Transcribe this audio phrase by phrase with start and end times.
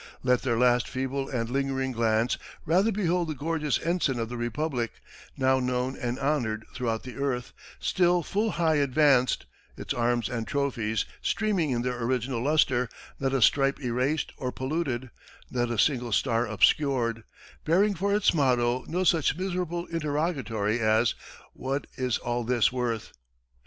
[0.23, 4.93] Let their last feeble and lingering glance rather behold the gorgeous ensign of the Republic,
[5.37, 9.45] now known and honored throughout the earth, still full high advanced,
[9.77, 15.11] its arms and trophies streaming in their original lustre, not a stripe erased or polluted,
[15.51, 17.23] nor a single star obscured,
[17.63, 21.13] bearing for its motto no such miserable interrogatory as
[21.53, 23.11] 'What is all this worth'?